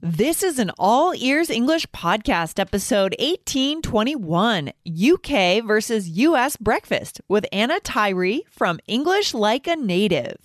This 0.00 0.44
is 0.44 0.60
an 0.60 0.70
all 0.78 1.12
ears 1.16 1.50
English 1.50 1.88
podcast, 1.88 2.60
episode 2.60 3.16
1821 3.18 4.70
UK 4.86 5.64
versus 5.66 6.08
US 6.10 6.56
breakfast 6.56 7.20
with 7.26 7.44
Anna 7.50 7.80
Tyrie 7.80 8.44
from 8.48 8.78
English 8.86 9.34
Like 9.34 9.66
a 9.66 9.74
Native. 9.74 10.36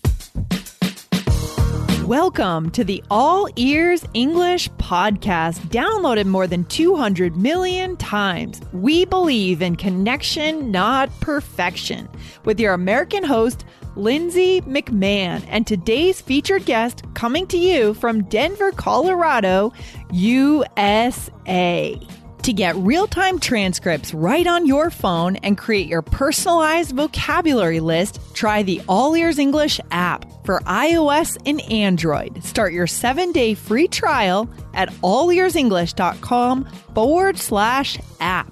Welcome 2.07 2.69
to 2.71 2.83
the 2.83 3.01
All 3.09 3.47
Ears 3.55 4.03
English 4.13 4.69
podcast, 4.71 5.59
downloaded 5.69 6.25
more 6.25 6.47
than 6.47 6.65
200 6.65 7.37
million 7.37 7.95
times. 7.95 8.59
We 8.73 9.05
believe 9.05 9.61
in 9.61 9.77
connection, 9.77 10.69
not 10.69 11.09
perfection, 11.21 12.09
with 12.43 12.59
your 12.59 12.73
American 12.73 13.23
host, 13.23 13.63
Lindsay 13.95 14.59
McMahon, 14.61 15.45
and 15.47 15.65
today's 15.65 16.19
featured 16.19 16.65
guest 16.65 17.03
coming 17.13 17.47
to 17.47 17.57
you 17.57 17.93
from 17.93 18.25
Denver, 18.25 18.73
Colorado, 18.73 19.71
USA. 20.11 21.97
To 22.43 22.51
get 22.51 22.75
real 22.75 23.07
time 23.07 23.39
transcripts 23.39 24.13
right 24.13 24.45
on 24.45 24.65
your 24.65 24.89
phone 24.89 25.37
and 25.37 25.57
create 25.57 25.87
your 25.87 26.01
personalized 26.01 26.91
vocabulary 26.91 27.79
list, 27.79 28.19
try 28.33 28.63
the 28.63 28.81
All 28.89 29.15
Ears 29.15 29.39
English 29.39 29.79
app 29.91 30.25
for 30.43 30.59
iOS 30.65 31.37
and 31.45 31.61
Android. 31.71 32.43
Start 32.43 32.73
your 32.73 32.85
seven 32.85 33.31
day 33.31 33.53
free 33.53 33.87
trial 33.87 34.49
at 34.73 34.89
allearsenglish.com 34.89 36.65
forward 36.93 37.37
slash 37.37 37.97
app. 38.19 38.51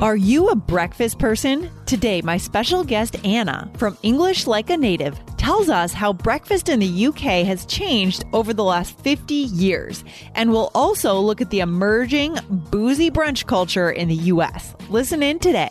Are 0.00 0.16
you 0.16 0.48
a 0.48 0.56
breakfast 0.56 1.18
person? 1.18 1.68
Today, 1.84 2.22
my 2.22 2.38
special 2.38 2.82
guest 2.82 3.22
Anna 3.26 3.70
from 3.76 3.98
English 4.02 4.46
Like 4.46 4.70
a 4.70 4.76
Native 4.78 5.20
tells 5.48 5.70
us 5.70 5.94
how 5.94 6.12
breakfast 6.12 6.68
in 6.68 6.78
the 6.78 7.06
UK 7.06 7.42
has 7.46 7.64
changed 7.64 8.22
over 8.34 8.52
the 8.52 8.62
last 8.62 8.98
50 8.98 9.32
years. 9.32 10.04
And 10.34 10.50
we'll 10.50 10.70
also 10.74 11.18
look 11.18 11.40
at 11.40 11.48
the 11.48 11.60
emerging 11.60 12.36
boozy 12.70 13.10
brunch 13.10 13.46
culture 13.46 13.90
in 13.90 14.08
the 14.08 14.14
US. 14.32 14.74
Listen 14.90 15.22
in 15.22 15.38
today. 15.38 15.70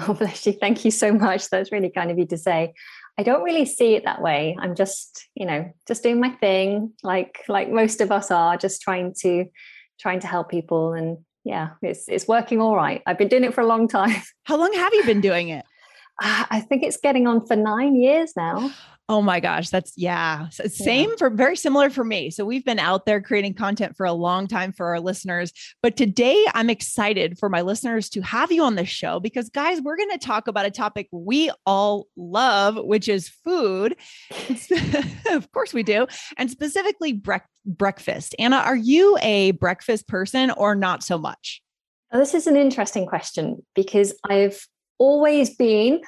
Oh, 0.00 0.14
bless 0.18 0.46
you. 0.46 0.52
Thank 0.52 0.84
you 0.84 0.90
so 0.90 1.12
much. 1.12 1.48
That's 1.50 1.72
really 1.72 1.90
kind 1.90 2.10
of 2.10 2.18
you 2.18 2.26
to 2.26 2.38
say. 2.38 2.74
I 3.18 3.22
don't 3.22 3.42
really 3.42 3.66
see 3.66 3.94
it 3.94 4.04
that 4.04 4.22
way. 4.22 4.56
I'm 4.58 4.74
just, 4.74 5.28
you 5.34 5.44
know, 5.44 5.70
just 5.86 6.02
doing 6.02 6.20
my 6.20 6.30
thing, 6.30 6.92
like 7.02 7.44
like 7.48 7.70
most 7.70 8.00
of 8.00 8.10
us 8.10 8.30
are, 8.30 8.56
just 8.56 8.80
trying 8.80 9.14
to 9.20 9.46
trying 10.00 10.20
to 10.20 10.26
help 10.26 10.48
people. 10.48 10.94
And 10.94 11.18
yeah, 11.44 11.70
it's 11.82 12.08
it's 12.08 12.26
working 12.26 12.60
all 12.60 12.76
right. 12.76 13.02
I've 13.06 13.18
been 13.18 13.28
doing 13.28 13.44
it 13.44 13.52
for 13.52 13.60
a 13.60 13.66
long 13.66 13.88
time. 13.88 14.16
How 14.44 14.56
long 14.56 14.72
have 14.72 14.94
you 14.94 15.04
been 15.04 15.20
doing 15.20 15.48
it? 15.48 15.64
I 16.22 16.60
think 16.68 16.82
it's 16.82 16.98
getting 16.98 17.26
on 17.26 17.46
for 17.46 17.56
nine 17.56 17.96
years 17.96 18.32
now. 18.36 18.70
Oh, 18.90 18.99
Oh 19.10 19.20
my 19.20 19.40
gosh, 19.40 19.70
that's 19.70 19.92
yeah. 19.96 20.48
Same 20.50 21.10
yeah. 21.10 21.16
for 21.18 21.30
very 21.30 21.56
similar 21.56 21.90
for 21.90 22.04
me. 22.04 22.30
So 22.30 22.44
we've 22.44 22.64
been 22.64 22.78
out 22.78 23.06
there 23.06 23.20
creating 23.20 23.54
content 23.54 23.96
for 23.96 24.06
a 24.06 24.12
long 24.12 24.46
time 24.46 24.72
for 24.72 24.86
our 24.86 25.00
listeners, 25.00 25.52
but 25.82 25.96
today 25.96 26.46
I'm 26.54 26.70
excited 26.70 27.36
for 27.36 27.48
my 27.48 27.62
listeners 27.62 28.08
to 28.10 28.20
have 28.20 28.52
you 28.52 28.62
on 28.62 28.76
the 28.76 28.84
show 28.84 29.18
because 29.18 29.50
guys, 29.50 29.80
we're 29.80 29.96
going 29.96 30.12
to 30.12 30.18
talk 30.24 30.46
about 30.46 30.64
a 30.64 30.70
topic 30.70 31.08
we 31.10 31.50
all 31.66 32.06
love, 32.16 32.76
which 32.76 33.08
is 33.08 33.28
food. 33.28 33.96
of 35.30 35.50
course 35.50 35.74
we 35.74 35.82
do, 35.82 36.06
and 36.36 36.48
specifically 36.48 37.12
bre- 37.12 37.38
breakfast. 37.66 38.36
Anna, 38.38 38.58
are 38.58 38.76
you 38.76 39.18
a 39.22 39.50
breakfast 39.50 40.06
person 40.06 40.52
or 40.52 40.76
not 40.76 41.02
so 41.02 41.18
much? 41.18 41.60
this 42.12 42.32
is 42.32 42.46
an 42.46 42.56
interesting 42.56 43.06
question 43.06 43.66
because 43.74 44.14
I've 44.24 44.68
always 44.98 45.56
been 45.56 46.00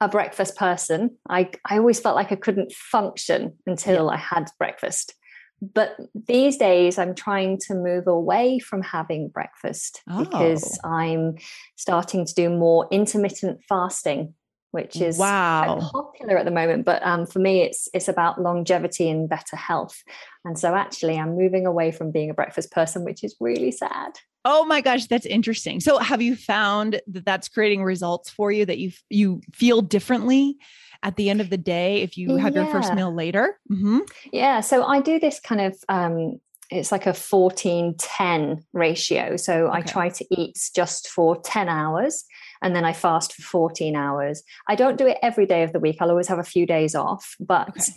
a 0.00 0.08
breakfast 0.08 0.56
person. 0.56 1.16
I, 1.28 1.50
I 1.68 1.78
always 1.78 2.00
felt 2.00 2.16
like 2.16 2.32
I 2.32 2.36
couldn't 2.36 2.72
function 2.72 3.54
until 3.66 4.06
yeah. 4.06 4.12
I 4.12 4.16
had 4.16 4.50
breakfast. 4.58 5.14
But 5.62 5.96
these 6.14 6.56
days, 6.56 6.98
I'm 6.98 7.14
trying 7.14 7.58
to 7.68 7.74
move 7.74 8.06
away 8.06 8.58
from 8.58 8.82
having 8.82 9.28
breakfast 9.28 10.02
oh. 10.10 10.24
because 10.24 10.78
I'm 10.84 11.36
starting 11.76 12.26
to 12.26 12.34
do 12.34 12.50
more 12.50 12.88
intermittent 12.90 13.60
fasting, 13.68 14.34
which 14.72 15.00
is 15.00 15.16
wow 15.16 15.88
popular 15.92 16.36
at 16.36 16.44
the 16.44 16.50
moment. 16.50 16.84
But 16.84 17.06
um, 17.06 17.24
for 17.26 17.38
me, 17.38 17.62
it's 17.62 17.88
it's 17.94 18.08
about 18.08 18.40
longevity 18.40 19.08
and 19.08 19.28
better 19.28 19.56
health. 19.56 20.02
And 20.44 20.58
so, 20.58 20.74
actually, 20.74 21.16
I'm 21.16 21.36
moving 21.36 21.66
away 21.66 21.92
from 21.92 22.10
being 22.10 22.30
a 22.30 22.34
breakfast 22.34 22.70
person, 22.70 23.04
which 23.04 23.24
is 23.24 23.36
really 23.40 23.70
sad. 23.70 24.18
Oh 24.44 24.64
my 24.64 24.80
gosh, 24.80 25.06
that's 25.06 25.26
interesting. 25.26 25.80
So 25.80 25.98
have 25.98 26.20
you 26.20 26.36
found 26.36 27.00
that 27.06 27.24
that's 27.24 27.48
creating 27.48 27.82
results 27.82 28.30
for 28.30 28.52
you 28.52 28.66
that 28.66 28.78
you 28.78 28.92
you 29.08 29.40
feel 29.52 29.80
differently 29.80 30.56
at 31.02 31.16
the 31.16 31.30
end 31.30 31.40
of 31.40 31.50
the 31.50 31.56
day 31.56 32.02
if 32.02 32.16
you 32.16 32.36
have 32.36 32.54
yeah. 32.54 32.62
your 32.62 32.72
first 32.72 32.94
meal 32.94 33.14
later? 33.14 33.58
Mm-hmm. 33.70 34.00
Yeah, 34.32 34.60
so 34.60 34.84
I 34.84 35.00
do 35.00 35.18
this 35.18 35.40
kind 35.40 35.60
of 35.60 35.76
um 35.88 36.40
it's 36.70 36.90
like 36.90 37.06
a 37.06 37.14
14 37.14 37.94
10 37.98 38.64
ratio. 38.72 39.36
So 39.36 39.68
okay. 39.68 39.78
I 39.78 39.80
try 39.82 40.08
to 40.08 40.26
eat 40.30 40.58
just 40.74 41.08
for 41.08 41.40
10 41.42 41.68
hours 41.68 42.24
and 42.62 42.74
then 42.74 42.84
I 42.84 42.92
fast 42.92 43.34
for 43.34 43.42
14 43.42 43.96
hours. 43.96 44.42
I 44.68 44.74
don't 44.74 44.96
do 44.96 45.06
it 45.06 45.18
every 45.22 45.46
day 45.46 45.62
of 45.62 45.72
the 45.72 45.80
week. 45.80 45.98
I'll 46.00 46.10
always 46.10 46.28
have 46.28 46.38
a 46.38 46.44
few 46.44 46.66
days 46.66 46.94
off. 46.94 47.36
But 47.38 47.68
okay. 47.68 47.92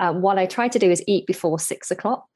uh, 0.00 0.12
what 0.12 0.38
I 0.38 0.46
try 0.46 0.68
to 0.68 0.78
do 0.78 0.90
is 0.90 1.02
eat 1.06 1.26
before 1.26 1.58
six 1.58 1.90
o'clock. 1.90 2.26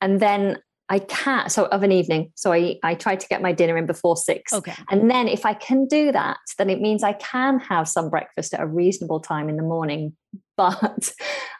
And 0.00 0.20
then 0.20 0.58
I 0.88 0.98
can't. 0.98 1.50
So 1.50 1.66
of 1.66 1.82
an 1.82 1.92
evening. 1.92 2.32
So 2.34 2.52
I, 2.52 2.78
I 2.82 2.94
try 2.94 3.16
to 3.16 3.28
get 3.28 3.40
my 3.40 3.52
dinner 3.52 3.76
in 3.76 3.86
before 3.86 4.16
six. 4.16 4.52
Okay. 4.52 4.74
And 4.90 5.10
then 5.10 5.28
if 5.28 5.46
I 5.46 5.54
can 5.54 5.86
do 5.86 6.12
that, 6.12 6.38
then 6.58 6.68
it 6.68 6.80
means 6.80 7.02
I 7.02 7.14
can 7.14 7.60
have 7.60 7.88
some 7.88 8.10
breakfast 8.10 8.52
at 8.52 8.60
a 8.60 8.66
reasonable 8.66 9.20
time 9.20 9.48
in 9.48 9.56
the 9.56 9.62
morning. 9.62 10.16
But 10.54 11.14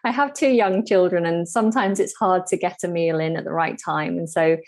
I 0.04 0.10
have 0.10 0.34
two 0.34 0.50
young 0.50 0.84
children, 0.84 1.24
and 1.24 1.48
sometimes 1.48 1.98
it's 1.98 2.14
hard 2.14 2.46
to 2.48 2.58
get 2.58 2.84
a 2.84 2.88
meal 2.88 3.20
in 3.20 3.38
at 3.38 3.44
the 3.44 3.52
right 3.52 3.80
time. 3.82 4.18
And 4.18 4.28
so 4.28 4.58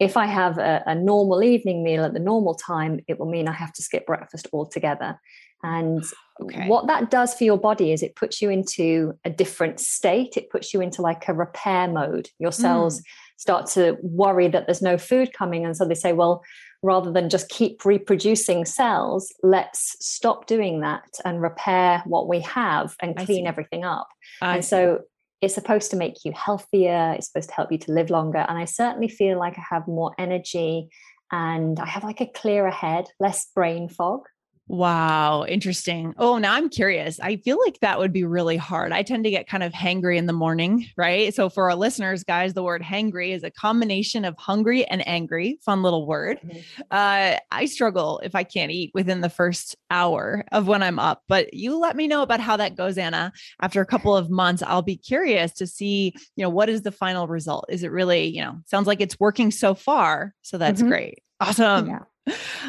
if 0.00 0.16
I 0.16 0.24
have 0.24 0.56
a, 0.56 0.82
a 0.86 0.94
normal 0.94 1.44
evening 1.44 1.84
meal 1.84 2.02
at 2.02 2.14
the 2.14 2.18
normal 2.18 2.54
time, 2.54 3.00
it 3.08 3.20
will 3.20 3.30
mean 3.30 3.46
I 3.46 3.52
have 3.52 3.74
to 3.74 3.82
skip 3.82 4.06
breakfast 4.06 4.48
altogether. 4.54 5.20
And 5.62 6.02
okay. 6.42 6.66
what 6.66 6.86
that 6.86 7.10
does 7.10 7.34
for 7.34 7.44
your 7.44 7.58
body 7.58 7.92
is 7.92 8.02
it 8.02 8.16
puts 8.16 8.40
you 8.40 8.48
into 8.48 9.18
a 9.22 9.30
different 9.30 9.80
state. 9.80 10.38
It 10.38 10.50
puts 10.50 10.72
you 10.72 10.80
into 10.80 11.02
like 11.02 11.28
a 11.28 11.34
repair 11.34 11.86
mode. 11.86 12.30
Your 12.38 12.52
cells. 12.52 13.00
Mm 13.00 13.04
start 13.36 13.66
to 13.66 13.96
worry 14.02 14.48
that 14.48 14.66
there's 14.66 14.82
no 14.82 14.96
food 14.96 15.32
coming. 15.32 15.64
And 15.64 15.76
so 15.76 15.84
they 15.84 15.94
say, 15.94 16.12
well, 16.12 16.42
rather 16.82 17.10
than 17.10 17.30
just 17.30 17.48
keep 17.48 17.84
reproducing 17.84 18.64
cells, 18.64 19.32
let's 19.42 19.96
stop 20.00 20.46
doing 20.46 20.80
that 20.80 21.08
and 21.24 21.40
repair 21.40 22.02
what 22.06 22.28
we 22.28 22.40
have 22.40 22.94
and 23.00 23.16
clean 23.16 23.46
everything 23.46 23.84
up. 23.84 24.08
I 24.42 24.56
and 24.56 24.64
see. 24.64 24.68
so 24.68 25.00
it's 25.40 25.54
supposed 25.54 25.90
to 25.90 25.96
make 25.96 26.24
you 26.24 26.32
healthier, 26.32 27.14
it's 27.16 27.28
supposed 27.28 27.48
to 27.48 27.54
help 27.54 27.72
you 27.72 27.78
to 27.78 27.92
live 27.92 28.10
longer. 28.10 28.44
And 28.48 28.58
I 28.58 28.66
certainly 28.66 29.08
feel 29.08 29.38
like 29.38 29.58
I 29.58 29.64
have 29.68 29.86
more 29.86 30.14
energy 30.18 30.88
and 31.32 31.80
I 31.80 31.86
have 31.86 32.04
like 32.04 32.20
a 32.20 32.26
clearer 32.26 32.70
head, 32.70 33.06
less 33.18 33.46
brain 33.54 33.88
fog. 33.88 34.20
Wow, 34.66 35.44
interesting. 35.44 36.14
Oh, 36.16 36.38
now 36.38 36.54
I'm 36.54 36.70
curious. 36.70 37.20
I 37.20 37.36
feel 37.36 37.58
like 37.60 37.80
that 37.80 37.98
would 37.98 38.12
be 38.12 38.24
really 38.24 38.56
hard. 38.56 38.92
I 38.92 39.02
tend 39.02 39.24
to 39.24 39.30
get 39.30 39.46
kind 39.46 39.62
of 39.62 39.72
hangry 39.72 40.16
in 40.16 40.24
the 40.26 40.32
morning, 40.32 40.86
right? 40.96 41.34
So 41.34 41.50
for 41.50 41.68
our 41.70 41.76
listeners, 41.76 42.24
guys, 42.24 42.54
the 42.54 42.62
word 42.62 42.82
hangry 42.82 43.34
is 43.34 43.44
a 43.44 43.50
combination 43.50 44.24
of 44.24 44.34
hungry 44.38 44.86
and 44.86 45.06
angry. 45.06 45.58
Fun 45.64 45.82
little 45.82 46.06
word. 46.06 46.40
Mm-hmm. 46.40 46.82
Uh, 46.90 47.36
I 47.50 47.66
struggle 47.66 48.20
if 48.24 48.34
I 48.34 48.42
can't 48.42 48.72
eat 48.72 48.90
within 48.94 49.20
the 49.20 49.28
first 49.28 49.76
hour 49.90 50.44
of 50.50 50.66
when 50.66 50.82
I'm 50.82 50.98
up. 50.98 51.22
But 51.28 51.52
you 51.52 51.78
let 51.78 51.94
me 51.94 52.08
know 52.08 52.22
about 52.22 52.40
how 52.40 52.56
that 52.56 52.74
goes, 52.74 52.96
Anna. 52.96 53.32
After 53.60 53.82
a 53.82 53.86
couple 53.86 54.16
of 54.16 54.30
months, 54.30 54.62
I'll 54.62 54.82
be 54.82 54.96
curious 54.96 55.52
to 55.54 55.66
see, 55.66 56.14
you 56.36 56.42
know, 56.42 56.50
what 56.50 56.70
is 56.70 56.82
the 56.82 56.92
final 56.92 57.28
result? 57.28 57.66
Is 57.68 57.82
it 57.82 57.90
really, 57.90 58.24
you 58.26 58.40
know, 58.40 58.60
sounds 58.64 58.86
like 58.86 59.02
it's 59.02 59.20
working 59.20 59.50
so 59.50 59.74
far. 59.74 60.34
So 60.40 60.56
that's 60.56 60.80
mm-hmm. 60.80 60.88
great. 60.88 61.22
Awesome. 61.38 61.88
Yeah. 61.88 61.98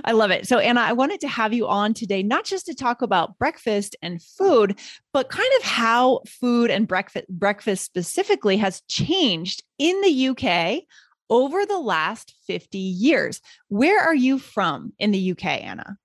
I 0.03 0.11
love 0.11 0.31
it. 0.31 0.47
So, 0.47 0.59
Anna, 0.59 0.81
I 0.81 0.93
wanted 0.93 1.21
to 1.21 1.27
have 1.27 1.53
you 1.53 1.67
on 1.67 1.93
today, 1.93 2.23
not 2.23 2.45
just 2.45 2.65
to 2.65 2.75
talk 2.75 3.01
about 3.01 3.37
breakfast 3.37 3.95
and 4.01 4.21
food, 4.21 4.77
but 5.13 5.29
kind 5.29 5.49
of 5.59 5.63
how 5.63 6.21
food 6.27 6.69
and 6.69 6.87
breakfast, 6.87 7.27
breakfast 7.29 7.85
specifically 7.85 8.57
has 8.57 8.81
changed 8.89 9.63
in 9.77 10.01
the 10.01 10.27
UK 10.29 10.83
over 11.29 11.65
the 11.65 11.79
last 11.79 12.35
50 12.47 12.77
years. 12.77 13.41
Where 13.69 13.99
are 13.99 14.15
you 14.15 14.39
from 14.39 14.93
in 14.99 15.11
the 15.11 15.31
UK, 15.31 15.45
Anna? 15.45 15.97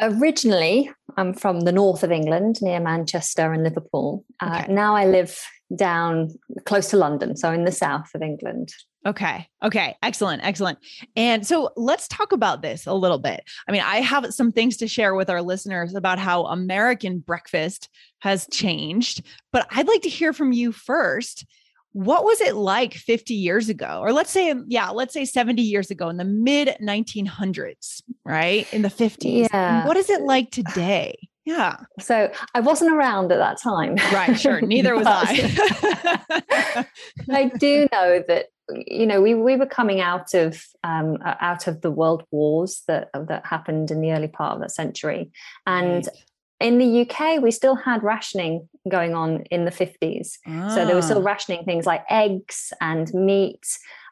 Originally, 0.00 0.90
I'm 1.16 1.34
from 1.34 1.60
the 1.60 1.72
north 1.72 2.04
of 2.04 2.12
England, 2.12 2.62
near 2.62 2.78
Manchester 2.78 3.52
and 3.52 3.64
Liverpool. 3.64 4.24
Uh, 4.40 4.64
Now 4.68 4.94
I 4.94 5.06
live 5.06 5.36
down 5.74 6.30
close 6.64 6.88
to 6.90 6.96
London, 6.96 7.36
so 7.36 7.50
in 7.50 7.64
the 7.64 7.72
south 7.72 8.10
of 8.14 8.22
England. 8.22 8.72
Okay. 9.06 9.46
Okay. 9.62 9.96
Excellent. 10.02 10.44
Excellent. 10.44 10.78
And 11.16 11.46
so 11.46 11.70
let's 11.76 12.08
talk 12.08 12.32
about 12.32 12.62
this 12.62 12.86
a 12.86 12.92
little 12.94 13.18
bit. 13.18 13.42
I 13.68 13.72
mean, 13.72 13.82
I 13.82 14.00
have 14.00 14.34
some 14.34 14.50
things 14.50 14.76
to 14.78 14.88
share 14.88 15.14
with 15.14 15.30
our 15.30 15.40
listeners 15.40 15.94
about 15.94 16.18
how 16.18 16.44
American 16.46 17.20
breakfast 17.20 17.88
has 18.20 18.46
changed, 18.52 19.24
but 19.52 19.66
I'd 19.70 19.88
like 19.88 20.02
to 20.02 20.08
hear 20.08 20.32
from 20.32 20.52
you 20.52 20.72
first. 20.72 21.46
What 21.92 22.24
was 22.24 22.40
it 22.40 22.54
like 22.54 22.94
50 22.94 23.34
years 23.34 23.68
ago? 23.68 24.00
Or 24.02 24.12
let's 24.12 24.30
say, 24.30 24.54
yeah, 24.66 24.90
let's 24.90 25.14
say 25.14 25.24
70 25.24 25.62
years 25.62 25.90
ago 25.90 26.08
in 26.08 26.16
the 26.16 26.24
mid 26.24 26.76
1900s, 26.82 28.02
right? 28.24 28.72
In 28.74 28.82
the 28.82 28.88
50s. 28.88 29.48
Yeah. 29.50 29.86
what 29.86 29.96
is 29.96 30.10
it 30.10 30.22
like 30.22 30.50
today? 30.50 31.27
Yeah. 31.48 31.76
So 31.98 32.30
I 32.54 32.60
wasn't 32.60 32.92
around 32.92 33.32
at 33.32 33.38
that 33.38 33.58
time. 33.58 33.96
Right. 34.12 34.38
Sure. 34.38 34.60
Neither 34.60 34.94
was 34.94 35.06
I. 35.08 36.86
I 37.30 37.50
do 37.56 37.88
know 37.90 38.22
that 38.28 38.48
you 38.68 39.06
know 39.06 39.22
we 39.22 39.34
we 39.34 39.56
were 39.56 39.64
coming 39.64 40.02
out 40.02 40.34
of 40.34 40.62
um, 40.84 41.16
out 41.22 41.66
of 41.66 41.80
the 41.80 41.90
world 41.90 42.24
wars 42.30 42.82
that 42.86 43.08
that 43.14 43.46
happened 43.46 43.90
in 43.90 44.02
the 44.02 44.12
early 44.12 44.28
part 44.28 44.56
of 44.56 44.60
that 44.60 44.72
century, 44.72 45.30
and. 45.66 46.06
Right. 46.06 46.16
In 46.60 46.78
the 46.78 47.02
UK, 47.02 47.40
we 47.40 47.52
still 47.52 47.76
had 47.76 48.02
rationing 48.02 48.68
going 48.88 49.14
on 49.14 49.44
in 49.48 49.64
the 49.64 49.70
50s. 49.70 50.38
Ah. 50.44 50.66
So 50.74 50.84
there 50.84 50.96
was 50.96 51.04
still 51.04 51.20
ah. 51.20 51.24
rationing 51.24 51.64
things 51.64 51.86
like 51.86 52.02
eggs 52.10 52.72
and 52.80 53.14
meat. 53.14 53.64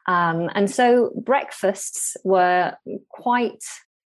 Um, 0.05 0.49
and 0.55 0.71
so 0.71 1.11
breakfasts 1.25 2.15
were 2.23 2.71
quite 3.09 3.65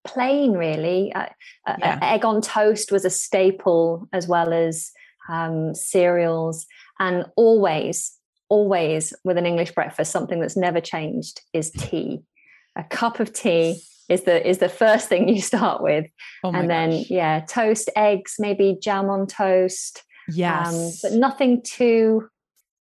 plain, 0.07 0.53
really. 0.53 1.13
Uh, 1.13 1.27
yeah. 1.67 1.99
uh, 2.01 2.05
egg 2.05 2.25
on 2.25 2.41
toast 2.41 2.93
was 2.93 3.05
a 3.05 3.11
staple, 3.11 4.09
as 4.13 4.27
well 4.27 4.53
as 4.53 4.91
um, 5.29 5.75
cereals. 5.75 6.67
And 6.99 7.27
always, 7.37 8.17
always 8.49 9.13
with 9.25 9.37
an 9.37 9.47
English 9.47 9.73
breakfast, 9.73 10.13
something 10.13 10.41
that's 10.41 10.57
never 10.57 10.81
changed 10.81 11.43
is 11.53 11.71
tea. 11.71 12.23
A 12.77 12.85
cup 12.85 13.21
of 13.21 13.33
tea 13.33 13.81
is 14.09 14.23
the 14.23 14.47
is 14.49 14.59
the 14.59 14.69
first 14.69 15.09
thing 15.09 15.29
you 15.29 15.41
start 15.41 15.83
with, 15.83 16.07
oh 16.45 16.53
and 16.53 16.71
then 16.71 16.91
gosh. 16.91 17.11
yeah, 17.11 17.41
toast, 17.41 17.91
eggs, 17.97 18.37
maybe 18.39 18.79
jam 18.81 19.11
on 19.11 19.27
toast. 19.27 20.03
Um, 20.29 20.35
yes, 20.35 21.05
um, 21.05 21.11
but 21.11 21.19
nothing 21.19 21.63
too 21.63 22.29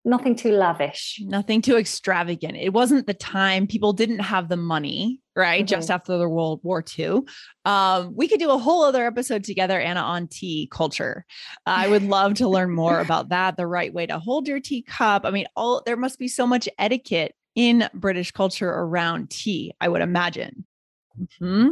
nothing 0.06 0.36
too 0.36 0.52
lavish, 0.52 1.19
nothing 1.24 1.62
too 1.62 1.78
extravagant. 1.78 2.56
It 2.56 2.74
wasn't 2.74 3.07
the 3.07 3.13
time. 3.13 3.68
People 3.68 3.92
didn't 3.92 4.19
have 4.19 4.48
the 4.48 4.57
money, 4.57 5.19
right? 5.36 5.66
Mm-hmm. 5.66 5.75
Just 5.75 5.90
after 5.92 6.18
the 6.18 6.30
World 6.30 6.62
War 6.63 6.84
II. 6.98 7.22
Um, 7.66 8.13
we 8.16 8.28
could 8.28 8.40
do 8.40 8.52
a 8.52 8.57
whole 8.57 8.84
other 8.84 9.06
episode 9.06 9.44
together, 9.44 9.80
Anna, 9.80 10.02
on 10.02 10.28
tea 10.28 10.69
culture. 10.72 11.25
Uh, 11.66 11.75
I 11.78 11.88
would 11.88 12.04
love 12.18 12.36
to 12.36 12.48
learn 12.48 12.72
more 12.72 13.00
about 13.00 13.30
that, 13.30 13.57
the 13.57 13.68
right 13.68 13.94
way 13.94 14.06
to 14.06 14.19
hold 14.19 14.48
your 14.48 14.60
teacup. 14.60 15.25
I 15.25 15.31
mean, 15.31 15.48
all 15.56 15.81
there 15.86 15.98
must 15.98 16.19
be 16.19 16.28
so 16.28 16.46
much 16.46 16.69
etiquette 16.78 17.34
in 17.56 17.90
British 17.94 18.31
culture 18.31 18.69
around 18.69 19.30
tea, 19.30 19.74
I 19.81 19.88
would 19.88 20.01
imagine. 20.01 20.66
hmm 21.40 21.69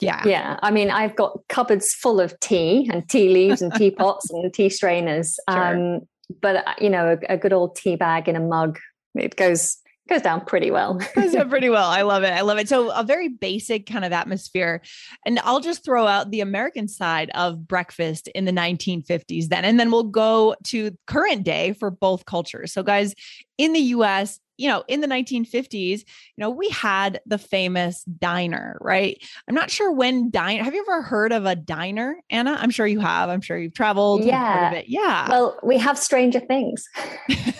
Yeah. 0.00 0.22
Yeah. 0.26 0.58
I 0.62 0.70
mean, 0.70 0.90
I've 0.90 1.14
got 1.14 1.38
cupboards 1.48 1.92
full 1.92 2.20
of 2.20 2.38
tea 2.40 2.90
and 2.92 3.08
tea 3.08 3.28
leaves 3.28 3.62
and 3.62 3.72
teapots 3.76 4.30
and 4.30 4.52
tea 4.52 4.70
strainers. 4.70 5.38
Sure. 5.48 5.76
Um, 5.76 6.00
but 6.40 6.66
uh, 6.66 6.74
you 6.80 6.90
know, 6.90 7.18
a, 7.28 7.34
a 7.34 7.36
good 7.36 7.52
old 7.52 7.76
tea 7.76 7.96
bag 7.96 8.28
in 8.28 8.36
a 8.36 8.40
mug, 8.40 8.78
it 9.14 9.36
goes 9.36 9.78
goes 10.10 10.22
down 10.22 10.44
pretty 10.44 10.70
well. 10.70 10.94
goes 11.14 11.32
down 11.32 11.48
pretty 11.48 11.70
well. 11.70 11.88
I 11.88 12.02
love 12.02 12.24
it. 12.24 12.32
I 12.32 12.42
love 12.42 12.58
it. 12.58 12.68
So 12.68 12.90
a 12.90 13.04
very 13.04 13.28
basic 13.28 13.86
kind 13.86 14.04
of 14.04 14.12
atmosphere. 14.12 14.82
And 15.24 15.38
I'll 15.44 15.60
just 15.60 15.84
throw 15.84 16.06
out 16.06 16.30
the 16.30 16.40
American 16.40 16.88
side 16.88 17.30
of 17.34 17.66
breakfast 17.66 18.28
in 18.28 18.44
the 18.44 18.52
1950s 18.52 19.48
then. 19.48 19.64
And 19.64 19.78
then 19.78 19.90
we'll 19.90 20.02
go 20.02 20.56
to 20.64 20.90
current 21.06 21.44
day 21.44 21.72
for 21.74 21.90
both 21.90 22.26
cultures. 22.26 22.72
So 22.72 22.82
guys, 22.82 23.14
in 23.56 23.72
the 23.72 23.80
US, 23.80 24.40
you 24.60 24.68
know, 24.68 24.84
in 24.88 25.00
the 25.00 25.06
1950s, 25.06 26.00
you 26.00 26.04
know, 26.36 26.50
we 26.50 26.68
had 26.68 27.20
the 27.24 27.38
famous 27.38 28.04
diner, 28.04 28.76
right? 28.82 29.16
I'm 29.48 29.54
not 29.54 29.70
sure 29.70 29.90
when 29.90 30.28
diner. 30.30 30.62
Have 30.62 30.74
you 30.74 30.84
ever 30.86 31.00
heard 31.00 31.32
of 31.32 31.46
a 31.46 31.56
diner, 31.56 32.16
Anna? 32.28 32.58
I'm 32.60 32.68
sure 32.68 32.86
you 32.86 33.00
have. 33.00 33.30
I'm 33.30 33.40
sure 33.40 33.56
you've 33.56 33.72
traveled. 33.72 34.22
Yeah. 34.22 34.82
Yeah. 34.86 35.30
Well, 35.30 35.58
we 35.62 35.78
have 35.78 35.96
Stranger 35.96 36.40
Things. 36.40 36.86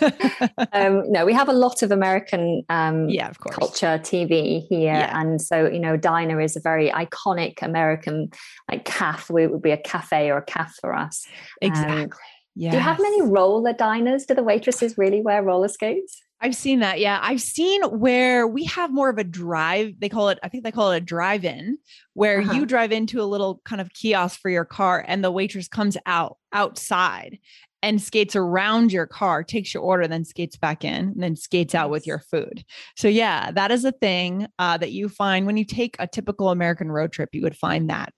um, 0.72 1.10
no, 1.10 1.24
we 1.24 1.32
have 1.32 1.48
a 1.48 1.54
lot 1.54 1.82
of 1.82 1.90
American 1.90 2.64
um, 2.68 3.08
yeah, 3.08 3.30
of 3.30 3.38
course. 3.40 3.56
culture 3.56 3.98
TV 4.02 4.66
here. 4.68 4.92
Yeah. 4.92 5.18
And 5.18 5.40
so, 5.40 5.66
you 5.66 5.80
know, 5.80 5.96
diner 5.96 6.38
is 6.38 6.54
a 6.54 6.60
very 6.60 6.90
iconic 6.90 7.62
American, 7.62 8.28
like 8.70 8.84
cafe. 8.84 9.44
It 9.44 9.50
would 9.50 9.62
be 9.62 9.70
a 9.70 9.78
cafe 9.78 10.30
or 10.30 10.36
a 10.36 10.44
cafe 10.44 10.72
for 10.82 10.94
us. 10.94 11.26
Exactly. 11.62 12.02
Um, 12.02 12.10
yes. 12.56 12.72
Do 12.72 12.76
you 12.76 12.82
have 12.82 13.00
many 13.00 13.22
roller 13.22 13.72
diners? 13.72 14.26
Do 14.26 14.34
the 14.34 14.42
waitresses 14.42 14.98
really 14.98 15.22
wear 15.22 15.42
roller 15.42 15.68
skates? 15.68 16.20
I've 16.40 16.56
seen 16.56 16.80
that. 16.80 17.00
Yeah. 17.00 17.18
I've 17.22 17.42
seen 17.42 17.82
where 17.82 18.46
we 18.46 18.64
have 18.64 18.92
more 18.92 19.10
of 19.10 19.18
a 19.18 19.24
drive. 19.24 19.94
They 19.98 20.08
call 20.08 20.30
it, 20.30 20.38
I 20.42 20.48
think 20.48 20.64
they 20.64 20.72
call 20.72 20.92
it 20.92 20.96
a 20.96 21.00
drive 21.00 21.44
in, 21.44 21.76
where 22.14 22.40
uh-huh. 22.40 22.52
you 22.54 22.66
drive 22.66 22.92
into 22.92 23.20
a 23.20 23.24
little 23.24 23.60
kind 23.64 23.80
of 23.80 23.92
kiosk 23.92 24.40
for 24.40 24.50
your 24.50 24.64
car 24.64 25.04
and 25.06 25.22
the 25.22 25.30
waitress 25.30 25.68
comes 25.68 25.96
out 26.06 26.38
outside 26.52 27.38
and 27.82 28.00
skates 28.00 28.36
around 28.36 28.92
your 28.92 29.06
car, 29.06 29.42
takes 29.42 29.72
your 29.72 29.82
order, 29.82 30.06
then 30.06 30.24
skates 30.24 30.56
back 30.56 30.84
in, 30.84 31.08
and 31.08 31.22
then 31.22 31.36
skates 31.36 31.74
out 31.74 31.90
with 31.90 32.06
your 32.06 32.18
food. 32.18 32.64
So, 32.96 33.08
yeah, 33.08 33.50
that 33.52 33.70
is 33.70 33.84
a 33.84 33.92
thing 33.92 34.46
uh, 34.58 34.76
that 34.78 34.92
you 34.92 35.08
find 35.08 35.46
when 35.46 35.56
you 35.56 35.64
take 35.64 35.96
a 35.98 36.06
typical 36.06 36.50
American 36.50 36.90
road 36.90 37.12
trip, 37.12 37.30
you 37.32 37.42
would 37.42 37.56
find 37.56 37.88
that 37.88 38.12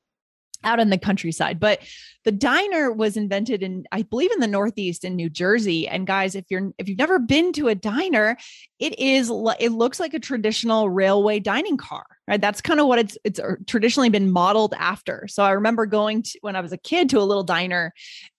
out 0.65 0.81
in 0.81 0.91
the 0.91 0.99
countryside. 0.99 1.61
But 1.61 1.81
the 2.25 2.33
diner 2.33 2.93
was 2.93 3.17
invented 3.17 3.63
in, 3.63 3.85
I 3.91 4.03
believe, 4.03 4.31
in 4.33 4.41
the 4.41 4.47
Northeast 4.47 5.05
in 5.05 5.17
New 5.17 5.29
Jersey. 5.29 5.89
And 5.89 6.07
guys, 6.07 6.35
if 6.35 6.45
you're 6.51 6.73
if 6.79 6.89
you've 6.89 6.99
never 6.99 7.19
been 7.19 7.53
to 7.55 7.69
a 7.69 7.75
diner, 7.75 8.37
it 8.79 8.99
is 8.99 9.31
it 9.59 9.73
looks 9.73 9.99
like 9.99 10.15
a 10.15 10.21
traditional 10.21 10.89
railway 10.89 11.41
dining 11.41 11.77
car. 11.77 12.05
Right, 12.29 12.41
that's 12.41 12.61
kind 12.61 12.79
of 12.79 12.87
what 12.87 13.01
it's 13.01 13.19
it's 13.25 13.41
uh, 13.41 13.57
traditionally 13.67 14.09
been 14.09 14.31
modeled 14.31 14.75
after. 14.79 15.27
So 15.29 15.43
I 15.43 15.51
remember 15.51 15.87
going 15.87 16.23
to 16.23 16.39
when 16.43 16.55
I 16.55 16.61
was 16.61 16.73
a 16.73 16.79
kid 16.79 17.11
to 17.11 17.19
a 17.19 17.25
little 17.25 17.43
diner 17.43 17.93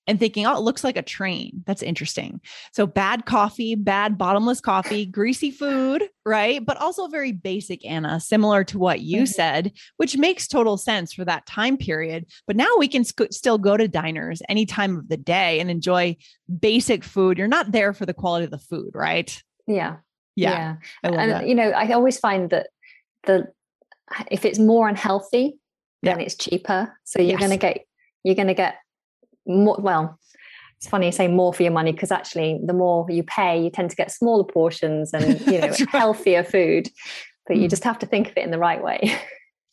and 0.05 0.19
thinking, 0.19 0.45
oh, 0.45 0.57
it 0.57 0.61
looks 0.61 0.83
like 0.83 0.97
a 0.97 1.01
train. 1.01 1.63
That's 1.65 1.81
interesting. 1.81 2.41
So 2.73 2.85
bad 2.85 3.25
coffee, 3.25 3.75
bad 3.75 4.17
bottomless 4.17 4.59
coffee, 4.59 5.05
greasy 5.05 5.49
food, 5.49 6.03
right? 6.25 6.63
But 6.65 6.77
also 6.77 7.07
very 7.07 7.31
basic, 7.31 7.85
Anna, 7.85 8.19
similar 8.19 8.63
to 8.65 8.77
what 8.77 8.99
you 8.99 9.19
mm-hmm. 9.19 9.25
said, 9.25 9.71
which 9.97 10.17
makes 10.17 10.47
total 10.47 10.77
sense 10.77 11.13
for 11.13 11.23
that 11.25 11.45
time 11.45 11.77
period. 11.77 12.25
But 12.47 12.57
now 12.57 12.67
we 12.77 12.87
can 12.87 13.05
sc- 13.05 13.31
still 13.31 13.57
go 13.57 13.77
to 13.77 13.87
diners 13.87 14.41
any 14.49 14.65
time 14.65 14.97
of 14.97 15.07
the 15.07 15.17
day 15.17 15.59
and 15.59 15.71
enjoy 15.71 16.17
basic 16.59 17.03
food. 17.03 17.37
You're 17.37 17.47
not 17.47 17.71
there 17.71 17.93
for 17.93 18.05
the 18.05 18.13
quality 18.13 18.45
of 18.45 18.51
the 18.51 18.57
food, 18.57 18.91
right? 18.93 19.41
Yeah. 19.67 19.97
Yeah. 20.35 20.75
yeah. 21.03 21.09
And, 21.09 21.31
that. 21.31 21.47
you 21.47 21.55
know, 21.55 21.69
I 21.69 21.91
always 21.93 22.19
find 22.19 22.49
that 22.49 22.67
the, 23.25 23.47
if 24.29 24.43
it's 24.43 24.59
more 24.59 24.89
unhealthy, 24.89 25.57
then 26.01 26.19
yeah. 26.19 26.25
it's 26.25 26.35
cheaper. 26.35 26.93
So 27.05 27.21
you're 27.21 27.31
yes. 27.31 27.39
going 27.39 27.51
to 27.51 27.57
get, 27.57 27.85
you're 28.25 28.35
going 28.35 28.47
to 28.47 28.53
get 28.53 28.75
more, 29.45 29.77
well, 29.79 30.19
it's 30.77 30.89
funny 30.89 31.05
you 31.05 31.11
say 31.13 31.29
more 31.29 31.53
for 31.53 31.63
your 31.63 31.71
money 31.71 31.93
because 31.93 32.11
actually 32.11 32.59
the 32.65 32.73
more 32.73 33.05
you 33.09 33.23
pay, 33.23 33.63
you 33.63 33.69
tend 33.69 33.89
to 33.89 33.95
get 33.95 34.11
smaller 34.11 34.43
portions 34.43 35.13
and 35.13 35.39
you 35.47 35.59
know 35.59 35.67
right. 35.67 35.89
healthier 35.89 36.43
food. 36.43 36.89
But 37.47 37.57
you 37.57 37.67
mm. 37.67 37.69
just 37.69 37.83
have 37.83 37.99
to 37.99 38.05
think 38.05 38.29
of 38.29 38.37
it 38.37 38.43
in 38.43 38.51
the 38.51 38.57
right 38.57 38.83
way. 38.83 39.17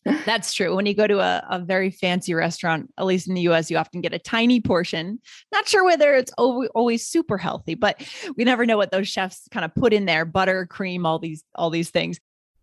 That's 0.25 0.53
true. 0.55 0.75
When 0.75 0.87
you 0.87 0.95
go 0.95 1.07
to 1.07 1.21
a, 1.21 1.47
a 1.51 1.59
very 1.59 1.91
fancy 1.91 2.33
restaurant, 2.33 2.93
at 2.97 3.07
least 3.07 3.29
in 3.29 3.35
the 3.35 3.43
US, 3.43 3.71
you 3.71 3.77
often 3.77 4.01
get 4.01 4.15
a 4.15 4.19
tiny 4.19 4.61
portion. 4.61 5.21
Not 5.53 5.69
sure 5.69 5.85
whether 5.85 6.15
it's 6.15 6.33
always 6.39 7.07
super 7.07 7.37
healthy, 7.37 7.75
but 7.75 8.03
we 8.37 8.45
never 8.45 8.65
know 8.65 8.77
what 8.77 8.93
those 8.93 9.09
chefs 9.09 9.47
kind 9.51 9.65
of 9.65 9.75
put 9.75 9.93
in 9.93 10.07
there 10.07 10.25
butter, 10.25 10.67
cream, 10.67 11.05
all 11.05 11.19
these 11.19 11.45
all 11.55 11.71
these 11.71 11.91
things. 11.91 12.19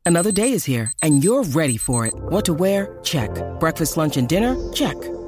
Another 0.06 0.32
day 0.32 0.54
is 0.54 0.64
here, 0.64 0.94
and 1.04 1.22
you're 1.22 1.44
ready 1.44 1.76
for 1.76 2.06
it. 2.06 2.14
What 2.16 2.46
to 2.46 2.54
wear? 2.54 2.98
Check. 3.04 3.30
Breakfast, 3.60 3.98
lunch, 3.98 4.16
and 4.16 4.28
dinner? 4.28 4.56
Check. 4.72 4.96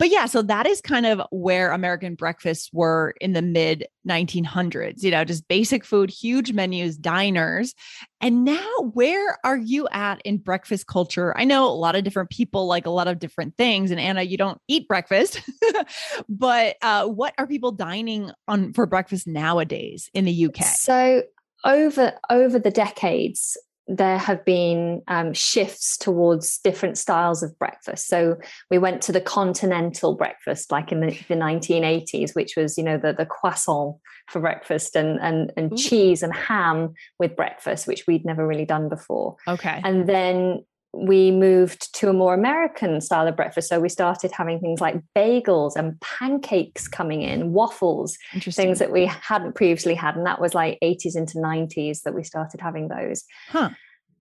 But 0.00 0.10
yeah, 0.10 0.24
so 0.24 0.40
that 0.40 0.66
is 0.66 0.80
kind 0.80 1.04
of 1.04 1.20
where 1.30 1.72
American 1.72 2.14
breakfasts 2.14 2.70
were 2.72 3.12
in 3.20 3.34
the 3.34 3.42
mid 3.42 3.86
1900s, 4.08 5.02
you 5.02 5.10
know, 5.10 5.24
just 5.24 5.46
basic 5.46 5.84
food, 5.84 6.08
huge 6.08 6.54
menus, 6.54 6.96
diners. 6.96 7.74
And 8.22 8.46
now, 8.46 8.66
where 8.94 9.36
are 9.44 9.58
you 9.58 9.86
at 9.92 10.22
in 10.24 10.38
breakfast 10.38 10.86
culture? 10.86 11.36
I 11.36 11.44
know 11.44 11.66
a 11.66 11.76
lot 11.76 11.96
of 11.96 12.04
different 12.04 12.30
people 12.30 12.66
like 12.66 12.86
a 12.86 12.90
lot 12.90 13.08
of 13.08 13.18
different 13.18 13.58
things. 13.58 13.90
And 13.90 14.00
Anna, 14.00 14.22
you 14.22 14.38
don't 14.38 14.58
eat 14.68 14.88
breakfast, 14.88 15.42
but 16.30 16.76
uh, 16.80 17.06
what 17.06 17.34
are 17.36 17.46
people 17.46 17.70
dining 17.70 18.30
on 18.48 18.72
for 18.72 18.86
breakfast 18.86 19.26
nowadays 19.26 20.08
in 20.14 20.24
the 20.24 20.46
UK? 20.46 20.64
So, 20.64 21.24
over 21.62 22.14
over 22.30 22.58
the 22.58 22.70
decades 22.70 23.58
there 23.90 24.18
have 24.18 24.44
been 24.44 25.02
um, 25.08 25.34
shifts 25.34 25.98
towards 25.98 26.58
different 26.58 26.96
styles 26.96 27.42
of 27.42 27.58
breakfast. 27.58 28.06
So 28.06 28.36
we 28.70 28.78
went 28.78 29.02
to 29.02 29.12
the 29.12 29.20
continental 29.20 30.14
breakfast, 30.14 30.70
like 30.70 30.92
in 30.92 31.00
the, 31.00 31.08
the 31.28 31.34
1980s, 31.34 32.36
which 32.36 32.54
was, 32.56 32.78
you 32.78 32.84
know, 32.84 32.98
the, 32.98 33.12
the 33.12 33.26
croissant 33.26 33.96
for 34.28 34.40
breakfast 34.40 34.94
and, 34.94 35.18
and, 35.20 35.52
and 35.56 35.76
cheese 35.76 36.22
and 36.22 36.32
ham 36.32 36.94
with 37.18 37.34
breakfast, 37.34 37.88
which 37.88 38.06
we'd 38.06 38.24
never 38.24 38.46
really 38.46 38.64
done 38.64 38.88
before. 38.88 39.36
Okay. 39.48 39.80
And 39.82 40.08
then 40.08 40.64
we 40.92 41.30
moved 41.30 41.94
to 41.94 42.08
a 42.08 42.12
more 42.12 42.34
American 42.34 43.00
style 43.00 43.28
of 43.28 43.36
breakfast. 43.36 43.68
So 43.68 43.78
we 43.78 43.88
started 43.88 44.32
having 44.32 44.58
things 44.60 44.80
like 44.80 45.00
bagels 45.16 45.76
and 45.76 46.00
pancakes 46.00 46.88
coming 46.88 47.22
in, 47.22 47.52
waffles, 47.52 48.18
things 48.40 48.80
that 48.80 48.90
we 48.90 49.06
hadn't 49.06 49.54
previously 49.54 49.94
had. 49.94 50.16
And 50.16 50.26
that 50.26 50.40
was 50.40 50.54
like 50.54 50.78
80s 50.82 51.16
into 51.16 51.38
90s 51.38 52.02
that 52.02 52.14
we 52.14 52.24
started 52.24 52.60
having 52.60 52.88
those. 52.88 53.24
Huh. 53.48 53.70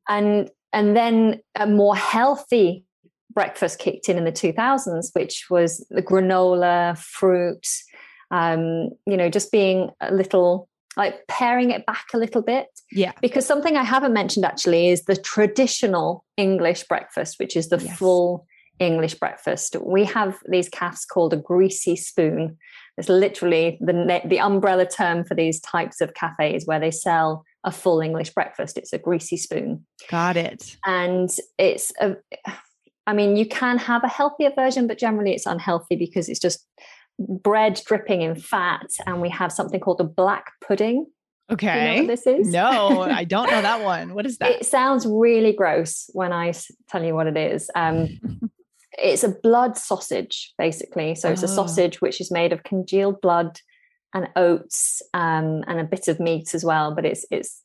And 0.07 0.49
and 0.71 0.95
then 0.95 1.39
a 1.55 1.65
more 1.65 1.95
healthy 1.95 2.85
breakfast 3.31 3.79
kicked 3.79 4.07
in 4.07 4.17
in 4.17 4.25
the 4.25 4.31
2000s, 4.31 5.09
which 5.13 5.47
was 5.49 5.85
the 5.89 6.03
granola, 6.03 6.97
fruit, 6.97 7.65
um, 8.31 8.89
you 9.07 9.17
know, 9.17 9.29
just 9.29 9.51
being 9.51 9.89
a 10.01 10.13
little 10.13 10.68
like 10.99 11.25
paring 11.27 11.71
it 11.71 11.85
back 11.85 12.07
a 12.13 12.17
little 12.17 12.41
bit. 12.41 12.67
Yeah. 12.91 13.13
Because 13.21 13.45
something 13.45 13.77
I 13.77 13.85
haven't 13.85 14.11
mentioned 14.11 14.45
actually 14.45 14.89
is 14.89 15.05
the 15.05 15.15
traditional 15.15 16.25
English 16.35 16.83
breakfast, 16.89 17.39
which 17.39 17.55
is 17.55 17.69
the 17.69 17.77
yes. 17.77 17.97
full 17.97 18.45
English 18.79 19.13
breakfast. 19.15 19.77
We 19.81 20.03
have 20.03 20.37
these 20.51 20.67
calves 20.67 21.05
called 21.05 21.31
a 21.31 21.37
greasy 21.37 21.95
spoon. 21.95 22.57
It's 22.97 23.07
literally 23.07 23.77
the 23.79 24.21
the 24.25 24.41
umbrella 24.41 24.85
term 24.85 25.23
for 25.23 25.35
these 25.35 25.61
types 25.61 26.01
of 26.01 26.13
cafes 26.15 26.65
where 26.65 26.81
they 26.81 26.91
sell 26.91 27.45
a 27.63 27.71
full 27.71 28.01
English 28.01 28.31
breakfast. 28.31 28.77
It's 28.77 28.91
a 28.91 28.99
greasy 28.99 29.37
spoon. 29.37 29.85
Got 30.09 30.35
it. 30.35 30.75
And 30.85 31.29
it's 31.57 31.93
a 32.01 32.17
I 33.07 33.13
mean, 33.13 33.37
you 33.37 33.47
can 33.47 33.77
have 33.77 34.03
a 34.03 34.09
healthier 34.09 34.51
version, 34.53 34.85
but 34.85 34.99
generally 34.99 35.31
it's 35.31 35.45
unhealthy 35.45 35.95
because 35.95 36.27
it's 36.27 36.39
just 36.41 36.67
bread 37.19 37.81
dripping 37.85 38.21
in 38.21 38.35
fat, 38.35 38.87
and 39.05 39.21
we 39.21 39.29
have 39.29 39.51
something 39.51 39.79
called 39.79 40.01
a 40.01 40.05
black 40.05 40.51
pudding. 40.65 41.05
Okay. 41.51 41.95
You 41.95 42.01
know 42.01 42.07
this 42.07 42.27
is? 42.27 42.47
No, 42.47 43.01
I 43.01 43.23
don't 43.23 43.49
know 43.49 43.61
that 43.61 43.83
one. 43.83 44.13
What 44.13 44.25
is 44.25 44.37
that? 44.39 44.51
It 44.51 44.65
sounds 44.65 45.05
really 45.05 45.53
gross 45.53 46.09
when 46.13 46.31
I 46.31 46.53
tell 46.89 47.03
you 47.03 47.15
what 47.15 47.27
it 47.27 47.37
is. 47.37 47.69
Um, 47.75 48.07
it's 48.97 49.23
a 49.23 49.29
blood 49.29 49.77
sausage, 49.77 50.53
basically. 50.57 51.15
So 51.15 51.31
it's 51.31 51.43
oh. 51.43 51.45
a 51.45 51.49
sausage 51.49 52.01
which 52.01 52.21
is 52.21 52.31
made 52.31 52.53
of 52.53 52.63
congealed 52.63 53.21
blood 53.21 53.59
and 54.13 54.27
oats 54.35 55.01
um, 55.13 55.63
and 55.67 55.79
a 55.79 55.83
bit 55.83 56.07
of 56.07 56.19
meat 56.19 56.53
as 56.53 56.63
well. 56.63 56.93
But 56.93 57.05
it's 57.05 57.25
it's. 57.31 57.61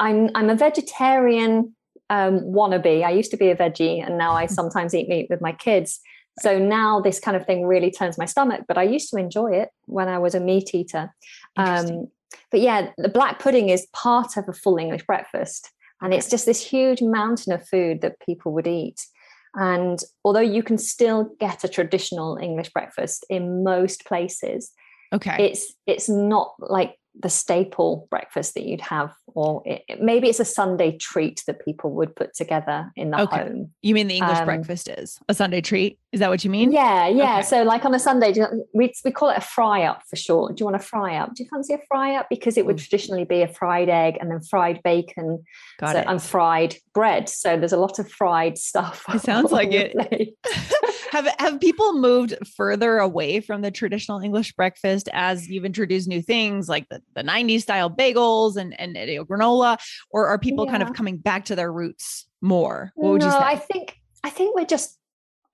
I'm 0.00 0.30
I'm 0.34 0.50
a 0.50 0.56
vegetarian 0.56 1.74
um, 2.10 2.40
wannabe. 2.40 3.04
I 3.04 3.10
used 3.10 3.30
to 3.30 3.36
be 3.36 3.48
a 3.48 3.56
veggie, 3.56 4.04
and 4.04 4.18
now 4.18 4.32
I 4.32 4.46
sometimes 4.60 4.94
eat 4.94 5.08
meat 5.08 5.28
with 5.30 5.40
my 5.40 5.52
kids. 5.52 6.00
So 6.40 6.58
now 6.58 7.00
this 7.00 7.20
kind 7.20 7.36
of 7.36 7.46
thing 7.46 7.66
really 7.66 7.90
turns 7.90 8.18
my 8.18 8.24
stomach, 8.24 8.62
but 8.66 8.78
I 8.78 8.82
used 8.82 9.10
to 9.10 9.16
enjoy 9.16 9.52
it 9.52 9.70
when 9.86 10.08
I 10.08 10.18
was 10.18 10.34
a 10.34 10.40
meat 10.40 10.74
eater. 10.74 11.14
Um, 11.56 12.08
but 12.50 12.60
yeah, 12.60 12.90
the 12.98 13.08
black 13.08 13.38
pudding 13.38 13.68
is 13.68 13.86
part 13.92 14.36
of 14.36 14.48
a 14.48 14.52
full 14.52 14.76
English 14.76 15.06
breakfast. 15.06 15.70
And 16.00 16.12
it's 16.12 16.28
just 16.28 16.44
this 16.44 16.64
huge 16.64 17.02
mountain 17.02 17.52
of 17.52 17.66
food 17.66 18.00
that 18.00 18.20
people 18.20 18.52
would 18.52 18.66
eat. 18.66 19.06
And 19.54 20.00
although 20.24 20.40
you 20.40 20.62
can 20.62 20.78
still 20.78 21.30
get 21.38 21.62
a 21.62 21.68
traditional 21.68 22.36
English 22.36 22.70
breakfast 22.70 23.24
in 23.30 23.62
most 23.62 24.04
places, 24.04 24.72
okay, 25.12 25.36
it's 25.38 25.72
it's 25.86 26.08
not 26.08 26.54
like 26.58 26.96
the 27.18 27.28
staple 27.28 28.06
breakfast 28.10 28.54
that 28.54 28.64
you'd 28.64 28.80
have 28.80 29.12
or 29.28 29.62
it, 29.64 30.00
maybe 30.00 30.28
it's 30.28 30.40
a 30.40 30.44
sunday 30.44 30.96
treat 30.96 31.42
that 31.46 31.64
people 31.64 31.92
would 31.92 32.14
put 32.16 32.34
together 32.34 32.90
in 32.96 33.10
the 33.10 33.20
okay. 33.22 33.44
home. 33.44 33.70
You 33.82 33.94
mean 33.94 34.08
the 34.08 34.16
english 34.16 34.38
um, 34.38 34.44
breakfast 34.44 34.88
is? 34.88 35.18
A 35.28 35.34
sunday 35.34 35.60
treat? 35.60 35.98
Is 36.12 36.20
that 36.20 36.30
what 36.30 36.44
you 36.44 36.50
mean? 36.50 36.72
Yeah 36.72 37.08
yeah. 37.08 37.38
Okay. 37.38 37.42
so 37.42 37.62
like 37.62 37.84
on 37.84 37.94
a 37.94 37.98
sunday 37.98 38.34
we, 38.72 38.92
we 39.04 39.10
call 39.10 39.30
it 39.30 39.38
a 39.38 39.40
fry 39.40 39.84
up 39.84 40.02
for 40.08 40.16
short 40.16 40.56
do 40.56 40.62
you 40.62 40.66
want 40.66 40.76
a 40.76 40.84
fry 40.84 41.16
up? 41.16 41.34
Do 41.34 41.42
you 41.42 41.48
fancy 41.48 41.74
a 41.74 41.78
fry 41.88 42.16
up? 42.16 42.26
Because 42.28 42.56
it 42.56 42.66
would 42.66 42.78
traditionally 42.78 43.24
be 43.24 43.42
a 43.42 43.48
fried 43.48 43.88
egg 43.88 44.18
and 44.20 44.30
then 44.30 44.40
fried 44.40 44.82
bacon. 44.82 45.44
Got 45.78 45.92
so, 45.92 45.98
it. 46.00 46.06
and 46.08 46.22
fried 46.22 46.76
bread. 46.92 47.28
So 47.28 47.56
there's 47.56 47.72
a 47.72 47.78
lot 47.78 47.98
of 47.98 48.10
fried 48.10 48.58
stuff 48.58 49.04
it 49.12 49.20
sounds 49.20 49.52
like 49.52 49.72
it 49.72 49.94
have 51.14 51.34
have 51.38 51.60
people 51.60 51.94
moved 51.94 52.34
further 52.56 52.98
away 52.98 53.40
from 53.40 53.62
the 53.62 53.70
traditional 53.70 54.18
english 54.18 54.52
breakfast 54.52 55.08
as 55.12 55.48
you've 55.48 55.64
introduced 55.64 56.08
new 56.08 56.20
things 56.20 56.68
like 56.68 56.88
the 56.88 57.00
the 57.14 57.22
90s 57.22 57.62
style 57.62 57.88
bagels 57.88 58.56
and 58.56 58.78
and 58.80 58.96
granola 59.28 59.78
or 60.10 60.26
are 60.26 60.38
people 60.38 60.64
yeah. 60.64 60.72
kind 60.72 60.82
of 60.82 60.92
coming 60.92 61.16
back 61.16 61.44
to 61.44 61.54
their 61.54 61.72
roots 61.72 62.26
more 62.42 62.90
what 62.96 63.12
would 63.12 63.20
no, 63.20 63.26
you 63.26 63.32
say 63.32 63.38
i 63.38 63.56
think 63.56 63.96
i 64.24 64.30
think 64.30 64.54
we're 64.56 64.66
just 64.66 64.98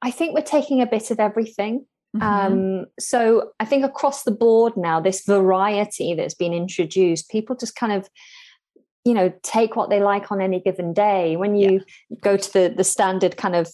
i 0.02 0.10
think 0.10 0.34
we're 0.34 0.42
taking 0.42 0.80
a 0.80 0.86
bit 0.86 1.10
of 1.10 1.20
everything 1.20 1.84
mm-hmm. 2.16 2.22
um, 2.22 2.86
so 2.98 3.50
i 3.60 3.64
think 3.64 3.84
across 3.84 4.22
the 4.22 4.30
board 4.30 4.76
now 4.76 4.98
this 4.98 5.24
variety 5.26 6.14
that's 6.14 6.34
been 6.34 6.54
introduced 6.54 7.28
people 7.28 7.54
just 7.54 7.76
kind 7.76 7.92
of 7.92 8.08
you 9.04 9.14
know 9.14 9.32
take 9.42 9.76
what 9.76 9.90
they 9.90 10.00
like 10.00 10.32
on 10.32 10.40
any 10.40 10.60
given 10.60 10.92
day 10.92 11.36
when 11.36 11.54
you 11.54 11.80
yeah. 12.08 12.16
go 12.22 12.36
to 12.36 12.52
the 12.52 12.74
the 12.76 12.84
standard 12.84 13.36
kind 13.36 13.54
of 13.54 13.70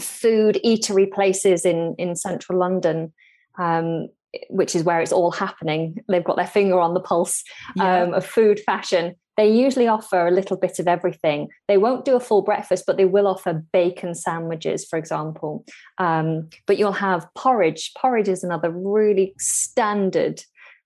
food 0.00 0.60
eatery 0.64 1.10
places 1.10 1.64
in 1.64 1.94
in 1.98 2.16
central 2.16 2.58
london 2.58 3.12
um, 3.58 4.08
which 4.48 4.74
is 4.74 4.82
where 4.82 5.00
it's 5.00 5.12
all 5.12 5.30
happening. 5.30 6.02
They've 6.08 6.24
got 6.24 6.36
their 6.36 6.46
finger 6.46 6.78
on 6.78 6.94
the 6.94 7.00
pulse 7.00 7.42
yeah. 7.76 8.02
um, 8.02 8.14
of 8.14 8.26
food 8.26 8.60
fashion. 8.60 9.14
They 9.36 9.50
usually 9.50 9.88
offer 9.88 10.26
a 10.26 10.30
little 10.30 10.56
bit 10.56 10.78
of 10.78 10.86
everything. 10.86 11.48
They 11.66 11.76
won't 11.76 12.04
do 12.04 12.14
a 12.14 12.20
full 12.20 12.42
breakfast, 12.42 12.84
but 12.86 12.96
they 12.96 13.04
will 13.04 13.26
offer 13.26 13.64
bacon 13.72 14.14
sandwiches, 14.14 14.84
for 14.84 14.96
example. 14.96 15.64
Um, 15.98 16.48
but 16.66 16.78
you'll 16.78 16.92
have 16.92 17.26
porridge. 17.34 17.92
Porridge 18.00 18.28
is 18.28 18.44
another 18.44 18.70
really 18.70 19.34
standard. 19.38 20.42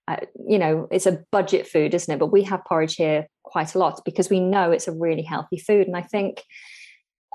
Uh, 0.07 0.17
you 0.47 0.59
know, 0.59 0.89
it's 0.91 1.05
a 1.05 1.23
budget 1.31 1.67
food, 1.67 1.93
isn't 1.93 2.13
it? 2.13 2.19
But 2.19 2.33
we 2.33 2.43
have 2.45 2.65
porridge 2.65 2.95
here 2.95 3.29
quite 3.43 3.75
a 3.75 3.79
lot 3.79 4.01
because 4.07 4.31
we 4.31 4.41
know 4.41 4.71
it's 4.71 4.89
a 4.89 4.93
really 4.93 5.23
healthy 5.23 5.59
food. 5.59 5.87
And 5.87 5.97
I 5.97 6.03
think 6.03 6.43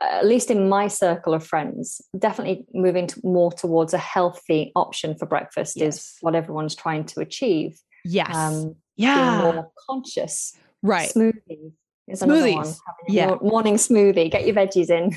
at 0.01 0.25
least 0.25 0.51
in 0.51 0.69
my 0.69 0.87
circle 0.87 1.33
of 1.33 1.45
friends, 1.45 2.01
definitely 2.17 2.65
moving 2.73 3.07
to 3.07 3.21
more 3.23 3.51
towards 3.51 3.93
a 3.93 3.97
healthy 3.97 4.71
option 4.75 5.15
for 5.15 5.25
breakfast 5.25 5.75
yes. 5.77 5.95
is 5.95 6.13
what 6.21 6.35
everyone's 6.35 6.75
trying 6.75 7.05
to 7.05 7.19
achieve. 7.19 7.79
Yes. 8.03 8.35
Um, 8.35 8.75
yeah. 8.95 9.41
more 9.41 9.71
conscious. 9.87 10.53
Right. 10.81 11.09
Smoothies 11.09 11.73
is 12.07 12.21
smoothies. 12.21 12.77
yeah. 13.07 13.35
Morning 13.41 13.75
smoothie. 13.75 14.29
Get 14.29 14.45
your 14.45 14.55
veggies 14.55 14.89
in. 14.89 15.15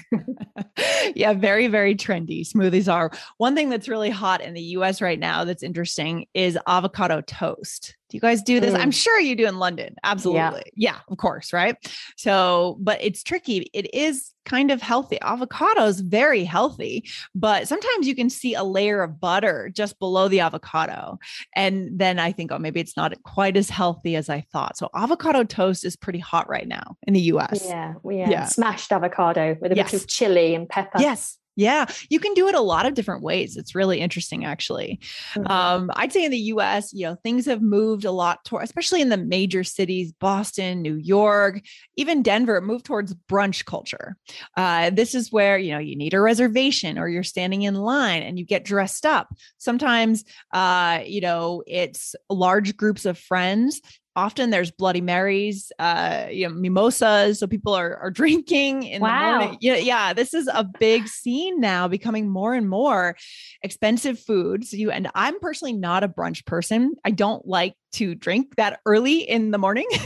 yeah, 1.17 1.33
very, 1.33 1.67
very 1.67 1.95
trendy. 1.95 2.49
Smoothies 2.49 2.93
are. 2.93 3.11
One 3.39 3.55
thing 3.55 3.71
that's 3.71 3.89
really 3.89 4.11
hot 4.11 4.41
in 4.41 4.55
the 4.55 4.63
US 4.63 5.01
right 5.01 5.19
now 5.19 5.45
that's 5.45 5.63
interesting 5.63 6.27
is 6.35 6.59
avocado 6.67 7.21
toast. 7.23 7.97
Do 8.09 8.17
you 8.17 8.21
guys 8.21 8.43
do 8.43 8.61
this? 8.61 8.75
Mm. 8.75 8.79
I'm 8.79 8.91
sure 8.91 9.19
you 9.19 9.35
do 9.35 9.47
in 9.47 9.59
London. 9.59 9.97
Absolutely. 10.05 10.63
Yeah. 10.75 10.93
yeah, 10.93 10.99
of 11.09 11.19
course. 11.19 11.53
Right. 11.53 11.77
So, 12.17 12.77
but 12.81 13.03
it's 13.03 13.23
tricky. 13.23 13.69
It 13.73 13.93
is 13.95 14.33
kind 14.45 14.71
of 14.71 14.81
healthy. 14.81 15.19
Avocado's 15.21 16.01
very 16.01 16.45
healthy, 16.45 17.09
but 17.35 17.67
sometimes 17.67 18.07
you 18.07 18.15
can 18.15 18.31
see 18.31 18.55
a 18.55 18.63
layer 18.63 19.03
of 19.03 19.21
butter 19.21 19.71
just 19.75 19.99
below 19.99 20.29
the 20.29 20.41
avocado. 20.41 21.19
And 21.55 21.99
then 21.99 22.21
I 22.21 22.31
think, 22.31 22.53
oh, 22.53 22.59
maybe 22.59 22.79
it's 22.79 22.97
not 22.97 23.21
quite 23.25 23.57
as 23.57 23.69
healthy 23.69 24.15
as 24.15 24.29
I 24.29 24.43
thought. 24.53 24.77
So 24.77 24.89
avocado 24.95 25.43
toast 25.43 25.85
is 25.85 25.97
pretty 25.97 26.21
hot 26.21 26.49
right 26.49 26.69
now 26.69 26.97
in 27.07 27.15
the 27.15 27.21
US. 27.23 27.65
Yeah. 27.65 27.95
Yeah. 28.05 28.31
yeah. 28.31 28.45
Smashed 28.47 28.93
avocado 28.93 29.57
with 29.61 29.73
a 29.73 29.77
yes. 29.77 29.91
bit 29.91 30.03
of 30.03 30.09
chili 30.09 30.55
and 30.55 30.69
pepper. 30.69 31.01
Yes. 31.01 31.39
Yeah, 31.57 31.87
you 32.11 32.21
can 32.21 32.35
do 32.35 32.49
it 32.49 32.55
a 32.55 32.61
lot 32.61 32.85
of 32.85 32.93
different 32.93 33.23
ways. 33.23 33.57
It's 33.57 33.75
really 33.75 34.01
interesting, 34.01 34.45
actually. 34.45 35.01
Mm-hmm. 35.35 35.51
Um, 35.51 35.91
I'd 35.95 36.13
say 36.13 36.25
in 36.25 36.31
the 36.31 36.39
US, 36.39 36.93
you 36.93 37.07
know, 37.07 37.17
things 37.17 37.47
have 37.47 37.63
moved 37.63 38.05
a 38.05 38.11
lot 38.11 38.45
toward, 38.45 38.65
especially 38.65 39.01
in 39.01 39.09
the 39.09 39.17
major 39.17 39.65
cities, 39.65 40.13
Boston, 40.13 40.83
New 40.83 40.97
York, 40.97 41.63
even 41.97 42.23
Denver, 42.23 42.61
moved 42.61 42.85
towards 42.85 43.15
brunch 43.15 43.65
culture. 43.65 44.17
Uh, 44.57 44.91
this 44.91 45.15
is 45.15 45.33
where, 45.33 45.57
you 45.57 45.73
know, 45.73 45.79
you 45.79 45.97
need 45.97 46.13
a 46.13 46.21
reservation 46.21 46.99
or 46.99 47.09
you're 47.09 47.23
standing 47.23 47.63
in 47.63 47.75
line 47.75 48.23
and 48.23 48.39
you 48.39 48.45
get 48.45 48.65
dressed 48.65 49.07
up. 49.07 49.35
Sometimes, 49.57 50.25
uh, 50.53 51.01
you 51.07 51.23
know, 51.23 51.63
it's 51.67 52.15
large 52.29 52.77
groups 52.77 53.07
of 53.07 53.19
friends 53.19 53.81
often 54.17 54.51
there's 54.51 54.71
bloody 54.71 55.01
marys 55.01 55.71
uh 55.79 56.27
you 56.31 56.49
know 56.49 56.55
mimosas 56.55 57.39
so 57.39 57.47
people 57.47 57.75
are, 57.75 57.97
are 57.99 58.11
drinking 58.23 58.83
in 58.83 59.01
wow. 59.03 59.33
the 59.33 59.39
morning. 59.39 59.59
Yeah 59.61 59.77
yeah 59.77 60.13
this 60.13 60.35
is 60.35 60.49
a 60.53 60.65
big 60.65 61.07
scene 61.07 61.61
now 61.61 61.87
becoming 61.87 62.29
more 62.29 62.55
and 62.55 62.69
more 62.69 63.17
expensive 63.63 64.19
foods. 64.19 64.73
You 64.73 64.91
and 64.91 65.09
i'm 65.15 65.39
personally 65.41 65.75
not 65.75 66.03
a 66.03 66.09
brunch 66.09 66.45
person. 66.47 66.95
I 67.05 67.11
don't 67.11 67.47
like 67.47 67.75
to 67.97 68.15
drink 68.15 68.57
that 68.57 68.81
early 68.87 69.21
in 69.21 69.51
the 69.51 69.59
morning 69.59 69.87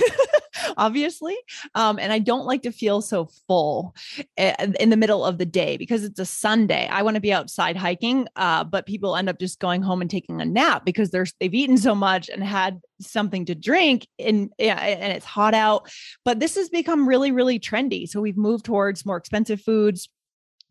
obviously. 0.76 1.37
Um, 1.75 1.99
and 1.99 2.12
I 2.12 2.18
don't 2.18 2.47
like 2.47 2.62
to 2.62 2.73
feel 2.73 3.00
so 3.00 3.28
full 3.47 3.94
eh, 4.37 4.54
in 4.78 4.90
the 4.90 4.97
middle 4.97 5.25
of 5.25 5.38
the 5.38 5.47
day 5.47 5.76
because 5.76 6.04
it's 6.04 6.18
a 6.18 6.26
Sunday. 6.26 6.88
I 6.88 7.02
want 7.02 7.14
to 7.16 7.20
be 7.20 7.32
outside 7.32 7.76
hiking, 7.76 8.28
uh, 8.37 8.64
but 8.64 8.87
people 8.87 9.16
end 9.16 9.28
up 9.28 9.38
just 9.38 9.61
going 9.61 9.82
home 9.82 10.00
and 10.00 10.11
taking 10.11 10.40
a 10.40 10.44
nap 10.44 10.85
because 10.85 11.11
they're 11.11 11.26
they've 11.38 11.54
eaten 11.54 11.76
so 11.76 11.94
much 11.94 12.28
and 12.28 12.42
had 12.42 12.80
something 13.00 13.44
to 13.47 13.54
drink 13.54 14.06
yeah, 14.18 14.78
and 14.78 15.12
it's 15.12 15.26
hot 15.26 15.54
out. 15.54 15.90
But 16.25 16.40
this 16.40 16.54
has 16.56 16.68
become 16.68 17.09
really, 17.09 17.32
really 17.32 17.59
trendy. 17.59 18.09
So 18.09 18.20
we've 18.20 18.37
moved 18.37 18.64
towards 18.64 19.06
more 19.06 19.16
expensive 19.16 19.61
foods 19.61 20.09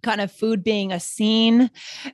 kind 0.01 0.21
of 0.21 0.31
food 0.31 0.63
being 0.63 0.91
a 0.91 0.99
scene. 0.99 1.69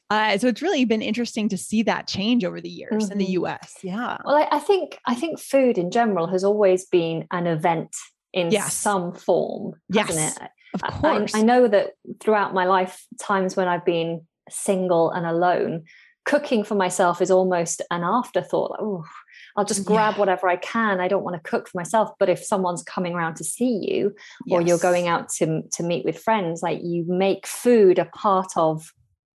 Uh, 0.09 0.37
so 0.37 0.47
it's 0.47 0.61
really 0.61 0.85
been 0.85 1.01
interesting 1.01 1.49
to 1.49 1.57
see 1.57 1.83
that 1.83 2.07
change 2.07 2.43
over 2.43 2.59
the 2.59 2.69
years 2.69 3.03
mm-hmm. 3.03 3.11
in 3.11 3.17
the 3.17 3.25
mm-hmm. 3.25 3.45
US. 3.45 3.77
Yeah. 3.83 4.17
Well, 4.25 4.35
I, 4.35 4.47
I, 4.51 4.59
think 4.59 4.99
I 5.05 5.15
think 5.15 5.39
food 5.39 5.77
in 5.77 5.91
general 5.91 6.27
has 6.27 6.43
always 6.43 6.85
been 6.85 7.27
an 7.31 7.47
event 7.47 7.95
in 8.33 8.51
yes. 8.51 8.73
some 8.73 9.13
form, 9.13 9.73
yes. 9.89 10.37
it? 10.37 10.49
Of 10.73 10.81
course. 11.01 11.33
I, 11.33 11.39
I 11.39 11.41
know 11.43 11.67
that 11.67 11.91
throughout 12.19 12.53
my 12.53 12.65
life, 12.65 13.05
times 13.19 13.55
when 13.55 13.67
I've 13.67 13.85
been 13.85 14.25
single 14.49 15.11
and 15.11 15.25
alone, 15.25 15.85
cooking 16.25 16.63
for 16.63 16.75
myself 16.75 17.21
is 17.21 17.31
almost 17.31 17.81
an 17.91 18.03
afterthought. 18.03 18.71
Like, 18.71 18.81
oh, 18.81 19.05
I'll 19.55 19.65
just 19.65 19.85
grab 19.85 20.15
yeah. 20.15 20.19
whatever 20.19 20.47
I 20.47 20.57
can. 20.57 20.99
I 20.99 21.07
don't 21.07 21.23
want 21.23 21.41
to 21.41 21.49
cook 21.49 21.67
for 21.67 21.77
myself. 21.77 22.11
But 22.19 22.29
if 22.29 22.43
someone's 22.43 22.83
coming 22.83 23.13
around 23.13 23.35
to 23.35 23.43
see 23.43 23.79
you 23.81 24.13
or 24.49 24.61
yes. 24.61 24.67
you're 24.67 24.77
going 24.77 25.07
out 25.07 25.29
to, 25.37 25.61
to 25.73 25.83
meet 25.83 26.05
with 26.05 26.19
friends, 26.19 26.61
like 26.61 26.79
you 26.83 27.05
make 27.07 27.47
food 27.47 27.99
a 27.99 28.05
part 28.05 28.51
of 28.55 28.91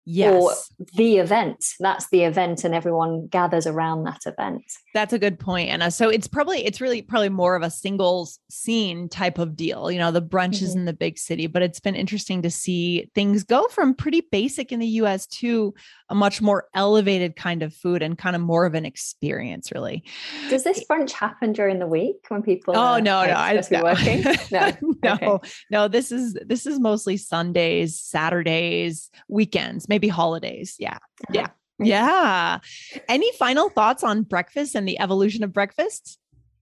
yes. 0.09 0.33
or 0.33 0.53
the 0.95 1.17
event. 1.17 1.63
That's 1.79 2.09
the 2.09 2.23
event, 2.23 2.63
and 2.63 2.73
everyone 2.73 3.27
gathers 3.27 3.67
around 3.67 4.03
that 4.03 4.21
event. 4.25 4.63
That's 4.93 5.13
a 5.13 5.19
good 5.19 5.39
point, 5.39 5.69
Anna. 5.69 5.91
So 5.91 6.09
it's 6.09 6.27
probably 6.27 6.65
it's 6.65 6.81
really 6.81 7.01
probably 7.01 7.29
more 7.29 7.55
of 7.55 7.61
a 7.61 7.69
singles 7.69 8.39
scene 8.49 9.07
type 9.07 9.37
of 9.37 9.55
deal. 9.55 9.91
You 9.91 9.99
know, 9.99 10.11
the 10.11 10.21
brunches 10.21 10.69
mm-hmm. 10.69 10.79
in 10.79 10.85
the 10.85 10.93
big 10.93 11.17
city, 11.17 11.47
but 11.47 11.61
it's 11.61 11.79
been 11.79 11.95
interesting 11.95 12.41
to 12.41 12.49
see 12.49 13.09
things 13.13 13.43
go 13.43 13.67
from 13.67 13.93
pretty 13.93 14.21
basic 14.31 14.71
in 14.71 14.79
the 14.79 14.87
US 14.87 15.27
to 15.27 15.73
a 16.09 16.15
much 16.15 16.41
more 16.41 16.67
elevated 16.73 17.35
kind 17.35 17.61
of 17.61 17.73
food 17.73 18.01
and 18.01 18.17
kind 18.17 18.35
of 18.35 18.41
more 18.41 18.65
of 18.65 18.73
an 18.73 18.85
experience, 18.85 19.71
really. 19.71 20.03
Does 20.49 20.63
this 20.63 20.83
brunch 20.89 21.11
happen 21.11 21.53
during 21.53 21.79
the 21.79 21.87
week 21.87 22.17
when 22.29 22.41
people? 22.41 22.75
Oh 22.75 22.97
no, 22.97 23.25
no, 23.25 23.33
I 23.33 23.61
no. 23.71 23.83
working. 23.83 24.23
No, 24.51 24.71
no, 25.03 25.13
okay. 25.13 25.49
no. 25.69 25.87
This 25.87 26.11
is 26.11 26.35
this 26.45 26.65
is 26.65 26.79
mostly 26.79 27.17
Sundays, 27.17 27.99
Saturdays, 27.99 29.11
weekends, 29.27 29.87
maybe 29.87 30.07
holidays. 30.07 30.75
Yeah, 30.79 30.95
uh-huh. 30.95 31.33
yeah. 31.33 31.47
Yeah. 31.81 32.59
Any 33.07 33.31
final 33.37 33.69
thoughts 33.69 34.03
on 34.03 34.23
breakfast 34.23 34.75
and 34.75 34.85
the 34.85 34.99
evolution 34.99 35.45
of 35.45 35.53
breakfast, 35.53 36.19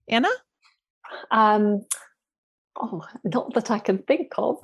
Anna? 0.08 0.28
Um, 1.32 1.84
oh, 2.80 3.04
not 3.24 3.52
that 3.54 3.68
I 3.68 3.80
can 3.80 3.98
think 3.98 4.30
of. 4.38 4.58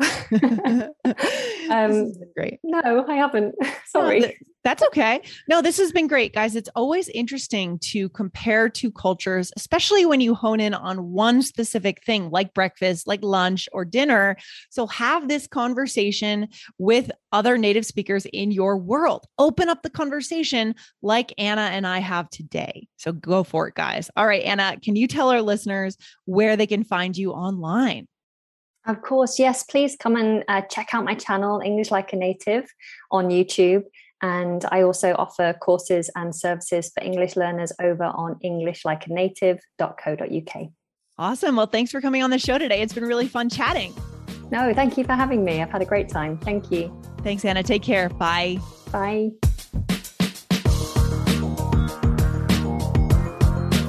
um, 1.73 2.13
great. 2.37 2.61
No, 2.63 3.05
I 3.09 3.17
haven't. 3.17 3.57
Sorry. 3.87 4.21
No, 4.21 4.29
that's 4.65 4.83
okay. 4.83 5.21
No, 5.47 5.61
this 5.61 5.77
has 5.77 5.93
been 5.93 6.07
great, 6.07 6.33
guys. 6.33 6.57
It's 6.57 6.71
always 6.75 7.09
interesting 7.11 7.79
to 7.81 8.09
compare 8.09 8.71
two 8.71 8.91
cultures, 8.91 9.53
especially 9.57 10.07
when 10.07 10.23
you 10.23 10.35
hone 10.35 10.59
in 10.59 10.73
on 10.73 11.13
one 11.13 11.43
specific 11.43 12.03
thing 12.05 12.31
like 12.31 12.55
breakfast, 12.55 13.07
like 13.07 13.23
lunch 13.23 13.69
or 13.73 13.85
dinner. 13.85 14.37
So 14.71 14.87
have 14.87 15.29
this 15.29 15.47
conversation 15.47 16.49
with 16.79 17.11
other 17.31 17.59
native 17.59 17.85
speakers 17.85 18.27
in 18.27 18.51
your 18.51 18.79
world. 18.79 19.27
Open 19.39 19.69
up 19.69 19.83
the 19.83 19.91
conversation 19.91 20.75
like 21.03 21.35
Anna 21.37 21.63
and 21.63 21.87
I 21.87 21.99
have 21.99 22.31
today. 22.31 22.89
So 22.97 23.13
go 23.13 23.45
for 23.45 23.69
it, 23.69 23.75
guys. 23.75 24.11
All 24.17 24.27
right, 24.27 24.43
Anna, 24.43 24.79
can 24.83 24.97
you 24.97 25.07
tell 25.07 25.29
our 25.29 25.43
listeners 25.43 25.99
where 26.25 26.57
they 26.57 26.67
can 26.67 26.85
find 26.85 27.15
you 27.17 27.33
online? 27.33 28.09
Of 28.87 29.01
course, 29.01 29.39
yes. 29.39 29.63
Please 29.63 29.97
come 29.97 30.17
and 30.17 30.45
uh, 30.49 30.61
check 30.63 30.91
out 30.93 31.05
my 31.05 31.15
channel, 31.15 31.61
English 31.61 31.91
Like 31.91 32.13
a 32.13 32.17
Native, 32.17 32.71
on 33.11 33.29
YouTube. 33.29 33.85
And 34.25 34.65
I 34.73 34.81
also 34.81 35.15
offer 35.19 35.55
courses 35.61 36.11
and 36.17 36.35
services 36.35 36.91
for 36.95 37.05
English 37.05 37.37
learners 37.37 37.71
over 37.79 38.05
on 38.05 38.37
englishlikeanative.co.uk. 38.43 40.69
Awesome. 41.19 41.57
Well, 41.57 41.67
thanks 41.67 41.91
for 41.91 42.01
coming 42.01 42.23
on 42.23 42.31
the 42.31 42.39
show 42.39 42.57
today. 42.57 42.81
It's 42.81 42.95
been 42.95 43.05
really 43.05 43.29
fun 43.29 43.51
chatting. 43.51 43.95
No, 44.51 44.73
thank 44.73 44.97
you 44.97 45.05
for 45.05 45.13
having 45.13 45.45
me. 45.45 45.61
I've 45.61 45.71
had 45.71 45.83
a 45.83 45.87
great 45.87 46.09
time. 46.09 46.39
Thank 46.39 46.71
you. 46.71 46.99
Thanks, 47.23 47.45
Anna. 47.45 47.63
Take 47.63 47.83
care. 47.83 48.09
Bye. 48.09 48.59
Bye. 48.91 49.33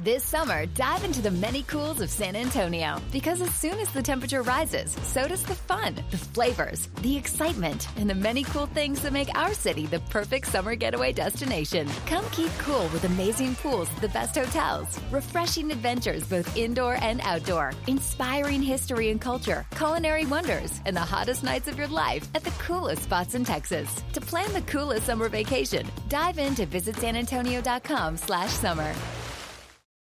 This 0.00 0.22
summer, 0.22 0.64
dive 0.64 1.02
into 1.02 1.20
the 1.20 1.32
many 1.32 1.64
cools 1.64 2.00
of 2.00 2.08
San 2.08 2.36
Antonio 2.36 3.00
because 3.10 3.40
as 3.40 3.52
soon 3.52 3.80
as 3.80 3.90
the 3.90 4.00
temperature 4.00 4.42
rises, 4.42 4.92
so 5.02 5.26
does 5.26 5.42
the 5.42 5.56
fun, 5.56 5.96
the 6.12 6.16
flavors, 6.16 6.86
the 7.02 7.16
excitement, 7.16 7.88
and 7.96 8.08
the 8.08 8.14
many 8.14 8.44
cool 8.44 8.66
things 8.66 9.02
that 9.02 9.12
make 9.12 9.28
our 9.36 9.52
city 9.52 9.86
the 9.86 9.98
perfect 10.08 10.46
summer 10.46 10.76
getaway 10.76 11.12
destination. 11.12 11.88
Come 12.06 12.24
keep 12.30 12.52
cool 12.58 12.88
with 12.92 13.06
amazing 13.06 13.56
pools 13.56 13.90
at 13.96 14.00
the 14.00 14.08
best 14.10 14.36
hotels, 14.36 15.00
refreshing 15.10 15.72
adventures 15.72 16.22
both 16.28 16.56
indoor 16.56 16.94
and 17.02 17.20
outdoor, 17.22 17.72
inspiring 17.88 18.62
history 18.62 19.10
and 19.10 19.20
culture, 19.20 19.66
culinary 19.72 20.26
wonders, 20.26 20.80
and 20.86 20.96
the 20.96 21.00
hottest 21.00 21.42
nights 21.42 21.66
of 21.66 21.76
your 21.76 21.88
life 21.88 22.28
at 22.36 22.44
the 22.44 22.54
coolest 22.62 23.02
spots 23.02 23.34
in 23.34 23.42
Texas. 23.42 24.04
To 24.12 24.20
plan 24.20 24.52
the 24.52 24.62
coolest 24.62 25.06
summer 25.06 25.28
vacation, 25.28 25.84
dive 26.08 26.38
in 26.38 26.46
into 26.46 26.68
visitsanantonio.com 26.68 28.16
slash 28.16 28.50
summer. 28.50 28.94